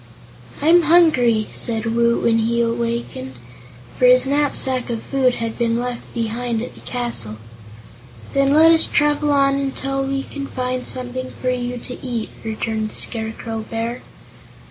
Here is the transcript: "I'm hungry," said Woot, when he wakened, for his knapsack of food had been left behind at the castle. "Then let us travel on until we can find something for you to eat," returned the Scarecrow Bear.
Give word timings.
"I'm 0.63 0.81
hungry," 0.81 1.47
said 1.53 1.85
Woot, 1.95 2.23
when 2.23 2.39
he 2.39 2.65
wakened, 2.65 3.35
for 3.99 4.07
his 4.07 4.25
knapsack 4.25 4.89
of 4.89 5.03
food 5.03 5.35
had 5.35 5.59
been 5.59 5.77
left 5.77 6.11
behind 6.15 6.59
at 6.63 6.73
the 6.73 6.81
castle. 6.81 7.37
"Then 8.33 8.51
let 8.51 8.71
us 8.71 8.87
travel 8.87 9.29
on 9.31 9.57
until 9.59 10.01
we 10.03 10.23
can 10.23 10.47
find 10.47 10.87
something 10.87 11.29
for 11.39 11.51
you 11.51 11.77
to 11.77 12.03
eat," 12.03 12.31
returned 12.43 12.89
the 12.89 12.95
Scarecrow 12.95 13.59
Bear. 13.69 14.01